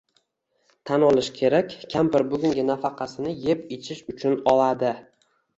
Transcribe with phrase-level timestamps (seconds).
[0.89, 4.99] Tan olish kerak, kampir bugungi nafaqasini "yeb -ichish" uchun oladi